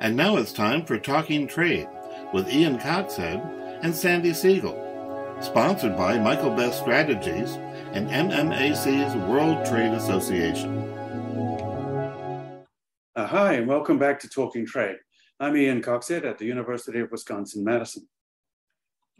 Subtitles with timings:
[0.00, 1.88] And now it's time for Talking Trade
[2.32, 4.74] with Ian Coxhead and Sandy Siegel,
[5.40, 7.52] sponsored by Michael Best Strategies
[7.92, 10.76] and MMAC's World Trade Association.
[13.14, 14.96] Uh, hi, and welcome back to Talking Trade.
[15.38, 18.06] I'm Ian Coxhead at the University of Wisconsin-Madison.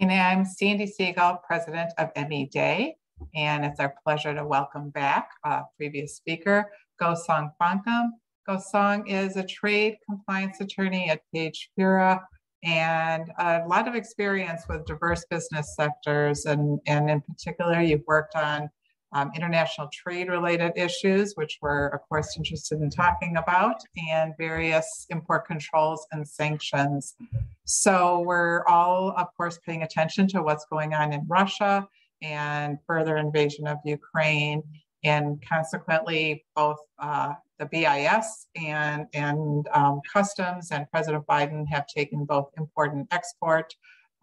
[0.01, 2.97] And I'm Sandy Siegel, president of ME Dey,
[3.37, 8.09] and it's our pleasure to welcome back a previous speaker, Ngosong Fonkem,
[8.49, 12.21] Ngosong is a trade compliance attorney at Page Fura
[12.63, 16.47] and a lot of experience with diverse business sectors.
[16.47, 18.71] And, and in particular, you've worked on
[19.13, 23.77] um, international trade related issues, which we're, of course, interested in talking about,
[24.11, 27.15] and various import controls and sanctions.
[27.65, 31.87] So, we're all, of course, paying attention to what's going on in Russia
[32.23, 34.63] and further invasion of Ukraine.
[35.05, 37.35] And consequently, both uh,
[37.71, 43.75] the BIS and, and um, customs and President Biden have taken both important export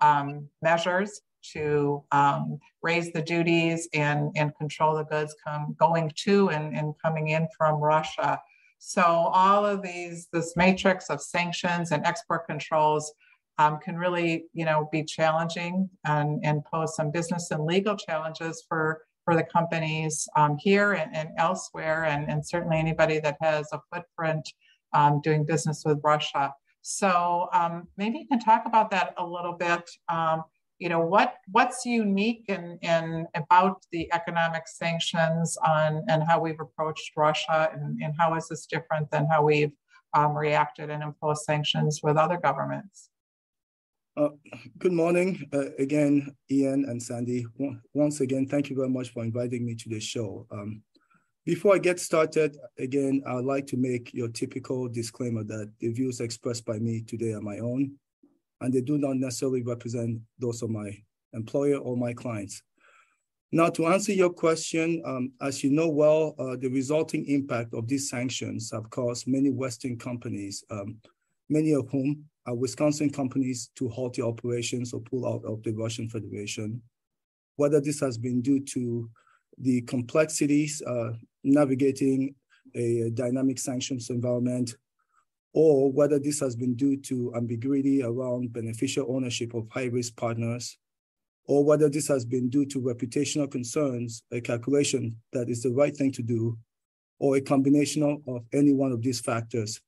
[0.01, 1.21] um, measures
[1.53, 6.93] to um, raise the duties and, and control the goods come going to and, and
[7.03, 8.39] coming in from Russia.
[8.79, 13.13] So all of these, this matrix of sanctions and export controls
[13.57, 18.63] um, can really, you know, be challenging and, and pose some business and legal challenges
[18.67, 23.67] for for the companies um, here and, and elsewhere, and, and, certainly anybody that has
[23.71, 24.47] a footprint
[24.93, 26.53] um, doing business with Russia.
[26.81, 29.89] So um, maybe you can talk about that a little bit.
[30.09, 30.43] Um,
[30.79, 36.59] you know what what's unique in, in about the economic sanctions on and how we've
[36.59, 39.73] approached Russia, and, and how is this different than how we've
[40.15, 43.10] um, reacted and imposed sanctions with other governments?
[44.17, 44.27] Uh,
[44.77, 47.45] good morning uh, again, Ian and Sandy.
[47.93, 50.45] Once again, thank you very much for inviting me to the show.
[50.51, 50.81] Um,
[51.45, 56.19] before I get started, again, I'd like to make your typical disclaimer that the views
[56.19, 57.93] expressed by me today are my own,
[58.59, 60.91] and they do not necessarily represent those of my
[61.31, 62.61] employer or my clients.
[63.53, 67.87] Now, to answer your question, um, as you know well, uh, the resulting impact of
[67.87, 70.97] these sanctions have caused many Western companies, um,
[71.51, 75.73] many of whom are Wisconsin companies to halt their operations or pull out of the
[75.73, 76.81] Russian Federation.
[77.57, 79.09] Whether this has been due to
[79.57, 81.11] the complexities uh,
[81.43, 82.33] navigating
[82.73, 84.75] a dynamic sanctions environment,
[85.53, 90.77] or whether this has been due to ambiguity around beneficial ownership of high-risk partners,
[91.45, 95.95] or whether this has been due to reputational concerns, a calculation that is the right
[95.95, 96.57] thing to do,
[97.19, 99.81] or a combination of any one of these factors.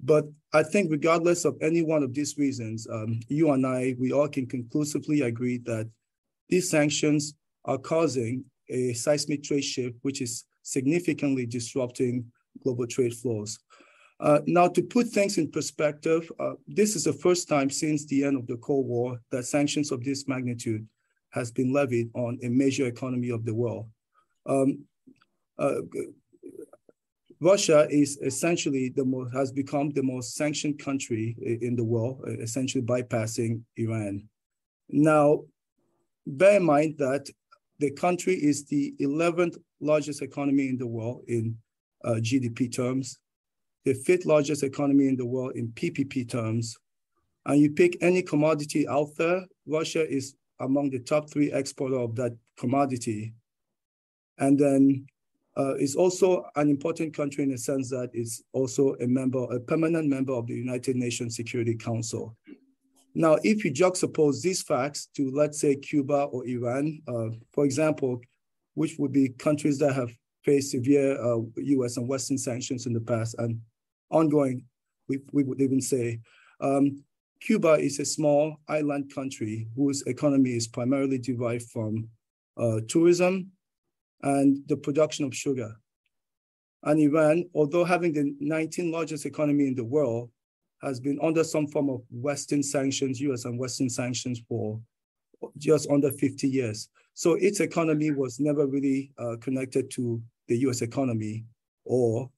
[0.00, 4.12] But I think regardless of any one of these reasons, um, you and I, we
[4.12, 5.88] all can conclusively agree that
[6.48, 7.34] these sanctions
[7.64, 12.24] are causing a seismic trade shift, which is significantly disrupting
[12.62, 13.58] global trade flows.
[14.18, 18.24] Uh, now, to put things in perspective, uh, this is the first time since the
[18.24, 20.86] end of the Cold War that sanctions of this magnitude
[21.30, 23.86] has been levied on a major economy of the world.
[24.46, 24.84] Um,
[25.58, 25.80] uh,
[27.40, 32.82] Russia is essentially the most, has become the most sanctioned country in the world, essentially
[32.82, 34.26] bypassing Iran.
[34.88, 35.42] Now,
[36.26, 37.28] bear in mind that
[37.78, 41.56] the country is the 11th largest economy in the world in
[42.04, 43.18] uh, GDP terms,
[43.84, 46.76] the fifth largest economy in the world in PPP terms.
[47.44, 52.16] And you pick any commodity out there, Russia is among the top three exporter of
[52.16, 53.34] that commodity.
[54.38, 55.06] And then
[55.56, 59.60] uh, is also an important country in the sense that it's also a member, a
[59.60, 62.36] permanent member of the United Nations Security Council.
[63.14, 68.20] Now, if you juxtapose these facts to, let's say, Cuba or Iran, uh, for example,
[68.74, 70.10] which would be countries that have
[70.44, 73.58] faced severe uh, US and Western sanctions in the past and
[74.10, 74.64] ongoing,
[75.08, 76.20] we, we would even say,
[76.60, 77.02] um,
[77.40, 82.08] Cuba is a small island country whose economy is primarily derived from
[82.58, 83.50] uh, tourism
[84.22, 85.76] and the production of sugar.
[86.82, 90.30] And Iran, although having the 19th largest economy in the world,
[90.82, 94.80] has been under some form of Western sanctions, US and Western sanctions for
[95.58, 96.88] just under 50 years.
[97.14, 101.44] So its economy was never really uh, connected to the US economy
[101.84, 102.30] or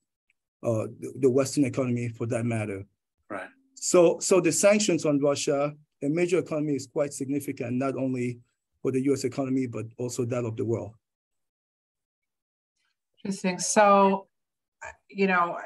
[0.62, 0.86] uh,
[1.20, 2.84] the Western economy for that matter.
[3.28, 3.48] Right.
[3.74, 8.40] So, so the sanctions on Russia, a major economy is quite significant, not only
[8.82, 10.94] for the US economy, but also that of the world.
[13.24, 13.58] Interesting.
[13.58, 14.26] So,
[15.08, 15.58] you know,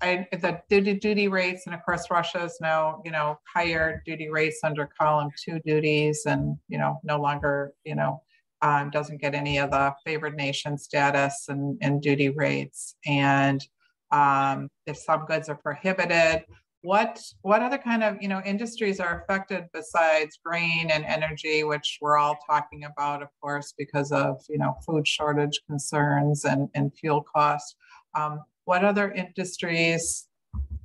[0.00, 4.28] I, the duty, duty rates, and of course, Russia is now, you know, higher duty
[4.28, 8.22] rates under column two duties, and you know, no longer, you know,
[8.62, 12.94] um, doesn't get any of the favored nation status and, and duty rates.
[13.06, 13.66] And
[14.12, 16.44] um, if some goods are prohibited,
[16.82, 21.98] what what other kind of you know industries are affected besides grain and energy which
[22.00, 26.94] we're all talking about of course because of you know food shortage concerns and, and
[26.94, 27.74] fuel costs?
[28.14, 30.28] Um, what other industries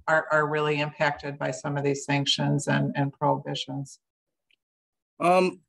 [0.07, 3.99] are, are really impacted by some of these sanctions and, and prohibitions?
[5.19, 5.61] Um,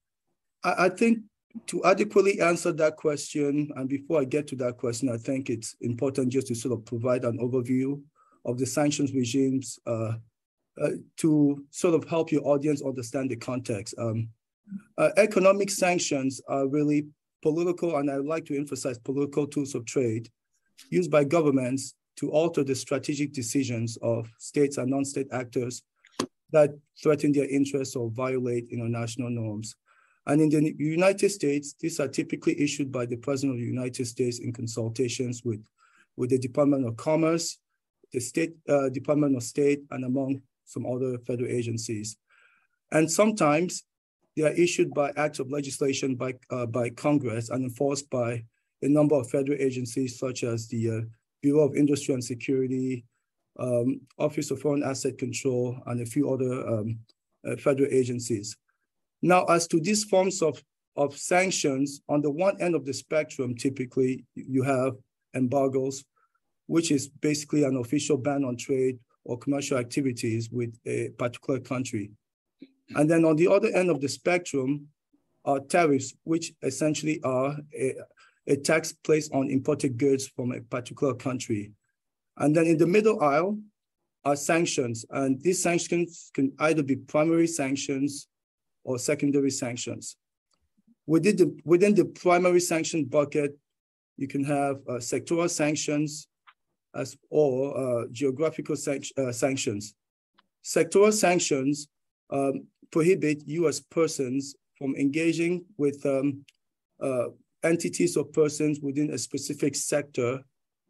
[0.62, 1.20] I, I think
[1.67, 5.77] to adequately answer that question and before i get to that question i think it's
[5.82, 8.00] important just to sort of provide an overview
[8.44, 10.14] of the sanctions regimes uh,
[10.82, 13.94] uh, to sort of help your audience understand the context.
[13.99, 14.29] Um,
[14.99, 17.06] uh, economic sanctions are really
[17.43, 20.29] political, and I would like to emphasize political tools of trade
[20.91, 25.82] used by governments to alter the strategic decisions of states and non-state actors
[26.52, 26.70] that
[27.02, 29.76] threaten their interests or violate international norms.
[30.26, 34.06] And in the United States, these are typically issued by the President of the United
[34.06, 35.62] States in consultations with,
[36.17, 37.58] with the Department of Commerce,
[38.15, 42.17] the State uh, Department of State, and among some other federal agencies.
[42.93, 43.85] And sometimes
[44.37, 48.45] they are issued by acts of legislation by, uh, by Congress and enforced by
[48.83, 51.01] a number of federal agencies such as the uh,
[51.43, 53.05] Bureau of Industry and Security,
[53.59, 56.99] um, Office of Foreign Asset Control, and a few other um,
[57.47, 58.57] uh, federal agencies.
[59.23, 60.63] Now, as to these forms of,
[60.97, 64.95] of sanctions, on the one end of the spectrum, typically you have
[65.35, 66.05] embargoes,
[66.67, 72.11] which is basically an official ban on trade or commercial activities with a particular country.
[72.95, 74.89] And then on the other end of the spectrum
[75.45, 77.95] are tariffs, which essentially are a,
[78.47, 81.73] a tax placed on imported goods from a particular country.
[82.37, 83.59] And then in the middle aisle
[84.25, 85.05] are sanctions.
[85.11, 88.29] And these sanctions can either be primary sanctions
[88.83, 90.17] or secondary sanctions.
[91.07, 93.59] Within the, within the primary sanction bucket,
[94.17, 96.29] you can have uh, sectoral sanctions,
[96.94, 99.94] as or uh, geographical uh, sanctions.
[100.64, 101.88] Sectoral sanctions
[102.31, 103.81] um, prohibit U.S.
[103.81, 106.44] persons from engaging with um,
[107.00, 107.26] uh,
[107.62, 110.41] entities or persons within a specific sector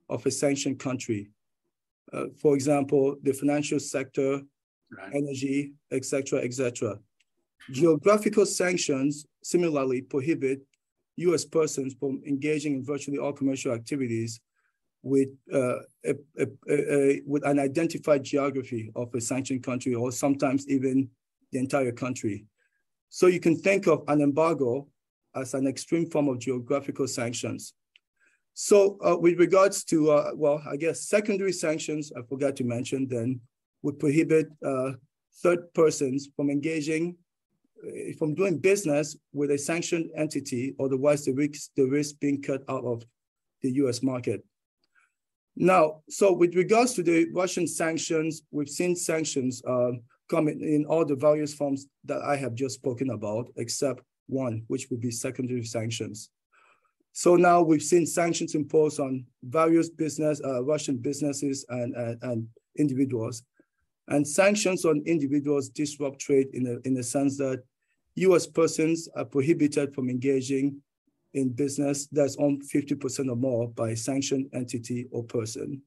[0.09, 1.31] of a sanctioned country.
[2.13, 4.41] Uh, for example, the financial sector,
[4.97, 5.15] right.
[5.15, 6.99] energy, etc., etc.
[7.71, 10.61] Geographical sanctions similarly prohibit
[11.17, 11.45] U.S.
[11.45, 14.41] persons from engaging in virtually all commercial activities
[15.05, 20.67] with uh, a, a, a, with an identified geography of a sanctioned country, or sometimes
[20.69, 21.09] even
[21.53, 22.47] the entire country.
[23.11, 24.89] So you can think of an embargo
[25.37, 27.75] as an extreme form of geographical sanctions.
[28.55, 33.07] So uh, with regards to, uh, well, I guess secondary sanctions, I forgot to mention
[33.07, 33.41] then,
[33.83, 34.93] would prohibit uh,
[35.43, 37.17] third persons from engaging,
[37.87, 42.63] uh, from doing business with a sanctioned entity, otherwise the risk, the risk being cut
[42.69, 43.05] out of
[43.63, 44.43] the US market.
[45.57, 49.93] Now, so with regards to the Russian sanctions, we've seen sanctions uh,
[50.29, 54.65] come in, in, all the various forms that I have just spoken about, except one,
[54.67, 56.31] which would be secondary sanctions.
[57.13, 62.49] So now we've seen sanctions imposed on various business, uh, Russian businesses and, and, and,
[62.77, 63.45] individuals.
[64.09, 67.63] And sanctions on individuals disrupt trade in a, in the sense that
[68.17, 70.83] US persons are prohibited from engaging
[71.35, 75.83] in business that's owned 50% or more by a sanctioned entity or person.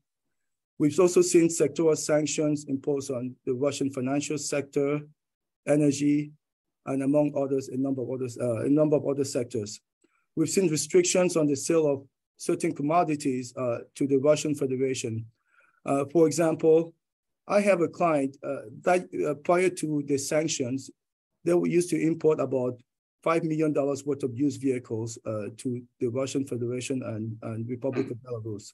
[0.77, 5.01] We've also seen sectoral sanctions imposed on the Russian financial sector,
[5.67, 6.31] energy,
[6.85, 9.79] and among others, a number of others, uh, a number of other sectors.
[10.35, 12.05] We've seen restrictions on the sale of
[12.37, 15.25] certain commodities uh, to the Russian Federation.
[15.85, 16.93] Uh, for example,
[17.47, 20.91] I have a client uh, that uh, prior to the sanctions,
[21.43, 22.79] they used to import about
[23.25, 28.17] $5 million worth of used vehicles uh, to the Russian Federation and, and Republic of
[28.17, 28.73] Belarus.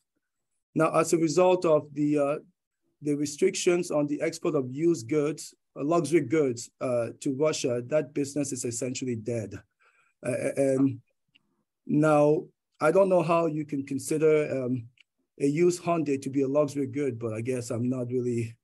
[0.75, 2.35] Now, as a result of the, uh,
[3.01, 8.13] the restrictions on the export of used goods, uh, luxury goods uh, to Russia, that
[8.13, 9.53] business is essentially dead.
[10.25, 10.99] Uh, and
[11.85, 12.43] now,
[12.81, 14.87] I don't know how you can consider um,
[15.39, 18.55] a used Hyundai to be a luxury good, but I guess I'm not really.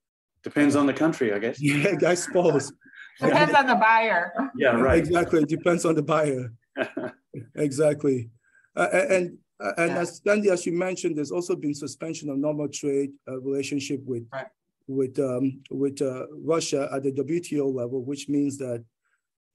[0.43, 1.61] Depends on the country, I guess.
[1.61, 2.71] Yeah, I suppose.
[3.19, 4.33] Depends on the buyer.
[4.55, 4.99] Yeah, right.
[4.99, 5.41] Exactly.
[5.41, 6.51] It depends on the buyer.
[7.55, 8.29] exactly.
[8.75, 9.99] Uh, and uh, and yeah.
[9.99, 14.23] as Sandy, as you mentioned, there's also been suspension of normal trade uh, relationship with
[14.31, 14.47] right.
[14.87, 18.83] with um, with uh, Russia at the WTO level, which means that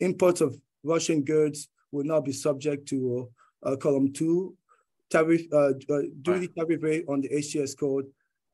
[0.01, 3.31] imports of Russian goods will not be subject to
[3.63, 4.55] uh, column two
[5.11, 5.73] tariff uh,
[6.23, 6.57] duty right.
[6.57, 8.07] tariff rate on the HTS code.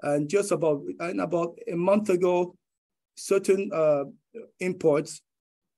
[0.02, 2.54] And just about and about a month ago,
[3.20, 4.04] certain uh,
[4.60, 5.22] imports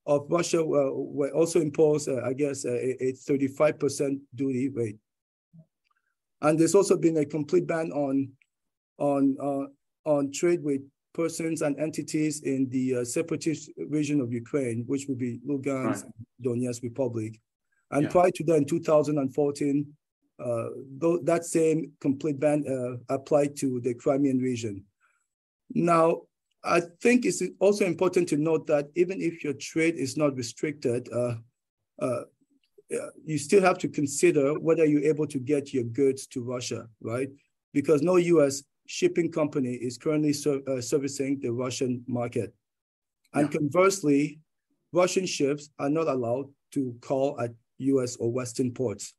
[0.06, 4.96] of Russia uh, were also imposed, uh, I guess, a, a 35% duty rate.
[6.40, 8.30] And there's also been a complete ban on
[8.98, 9.66] on uh,
[10.08, 10.80] on trade with
[11.14, 16.12] persons and entities in the uh, separatist region of Ukraine, which would be Lugansk, right.
[16.44, 17.38] Donetsk Republic.
[17.90, 18.10] And yeah.
[18.10, 19.86] prior to that, in 2014,
[20.40, 20.64] uh,
[21.22, 24.84] that same complete ban uh, applied to the Crimean region.
[25.74, 26.22] Now,
[26.64, 31.08] I think it's also important to note that even if your trade is not restricted,
[31.12, 31.34] uh,
[32.00, 32.22] uh,
[33.24, 37.28] you still have to consider whether you're able to get your goods to Russia, right?
[37.72, 38.62] Because no U.S.
[38.86, 42.54] shipping company is currently ser uh, servicing the Russian market.
[43.34, 43.58] And yeah.
[43.58, 44.40] conversely,
[44.92, 49.14] Russian ships are not allowed to call at US or Western ports.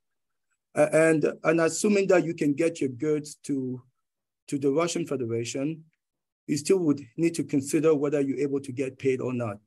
[0.76, 3.82] Uh, and, and assuming that you can get your goods to,
[4.48, 5.84] to the Russian Federation,
[6.48, 9.58] you still would need to consider whether you're able to get paid or not,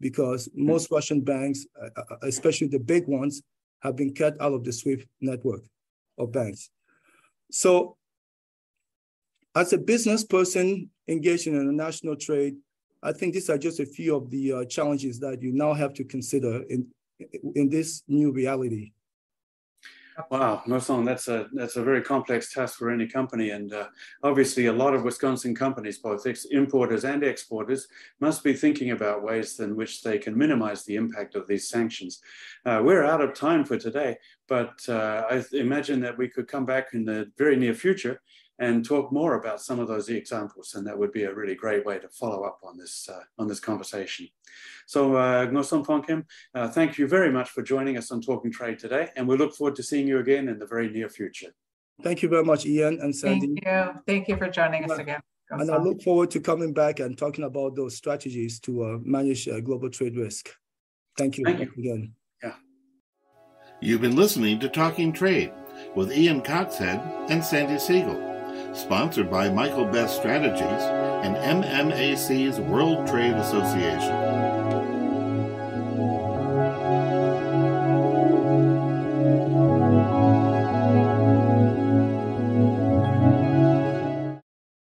[0.00, 3.42] because most Russian banks, uh, uh, especially the big ones,
[3.80, 5.62] have been cut out of the SWIFT network
[6.18, 6.70] of banks.
[7.50, 7.96] So
[9.54, 12.56] as a business person engaged in international trade,
[13.02, 15.94] I think these are just a few of the uh, challenges that you now have
[15.94, 16.88] to consider in,
[17.54, 18.92] in this new reality.
[20.30, 23.86] Wow, Ngosong, that's a that's a very complex task for any company, and uh,
[24.24, 27.86] obviously a lot of Wisconsin companies, both importers and exporters,
[28.20, 32.20] must be thinking about ways in which they can minimize the impact of these sanctions.
[32.66, 34.16] Uh, we're out of time for today,
[34.48, 38.20] but uh, I imagine that we could come back in the very near future
[38.58, 40.74] and talk more about some of those examples.
[40.74, 43.46] And that would be a really great way to follow up on this, uh, on
[43.46, 44.28] this conversation.
[44.86, 46.24] So uh, Ngosong Fonkem,
[46.54, 49.10] uh, thank you very much for joining us on Talking Trade today.
[49.16, 51.54] And we look forward to seeing you again in the very near future.
[52.02, 53.46] Thank you very much, Ian and Sandy.
[53.46, 54.00] Thank you.
[54.06, 55.20] Thank you for joining us again.
[55.50, 59.48] And I look forward to coming back and talking about those strategies to uh, manage
[59.48, 60.50] uh, global trade risk.
[61.16, 62.12] Thank you, Thank you again.
[62.42, 62.54] Yeah.
[63.80, 65.52] You've been listening to Talking Trade
[65.94, 68.37] with Ian Coxhead and Sandy Siegel
[68.78, 74.47] sponsored by Michael Best Strategies and MMAC's World Trade Association.